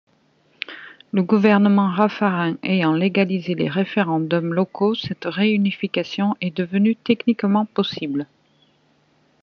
Le 1.11 1.21
gouvernement 1.21 1.89
Raffarin 1.89 2.57
ayant 2.63 2.95
légalisé 2.95 3.53
les 3.53 3.69
référendums 3.69 4.51
locaux, 4.51 4.95
cette 4.95 5.25
réunification 5.25 6.35
est 6.41 6.57
devenue 6.57 6.95
techniquement 6.95 7.67
possible. 7.67 8.25